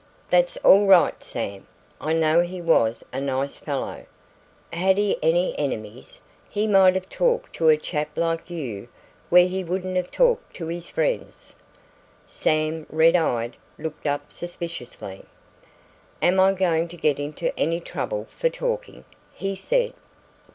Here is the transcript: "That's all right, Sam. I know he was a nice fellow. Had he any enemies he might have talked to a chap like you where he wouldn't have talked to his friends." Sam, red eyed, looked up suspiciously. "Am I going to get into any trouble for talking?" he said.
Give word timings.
"That's 0.31 0.57
all 0.63 0.87
right, 0.87 1.21
Sam. 1.23 1.67
I 1.99 2.11
know 2.13 2.41
he 2.41 2.59
was 2.59 3.03
a 3.13 3.21
nice 3.21 3.59
fellow. 3.59 4.07
Had 4.73 4.97
he 4.97 5.19
any 5.21 5.55
enemies 5.59 6.19
he 6.49 6.65
might 6.65 6.95
have 6.95 7.07
talked 7.07 7.53
to 7.57 7.69
a 7.69 7.77
chap 7.77 8.09
like 8.17 8.49
you 8.49 8.87
where 9.29 9.47
he 9.47 9.63
wouldn't 9.63 9.95
have 9.97 10.09
talked 10.09 10.55
to 10.55 10.65
his 10.69 10.89
friends." 10.89 11.55
Sam, 12.25 12.87
red 12.89 13.15
eyed, 13.15 13.57
looked 13.77 14.07
up 14.07 14.31
suspiciously. 14.31 15.23
"Am 16.19 16.39
I 16.39 16.53
going 16.53 16.87
to 16.87 16.97
get 16.97 17.19
into 17.19 17.55
any 17.55 17.79
trouble 17.79 18.25
for 18.35 18.49
talking?" 18.49 19.05
he 19.35 19.53
said. 19.53 19.93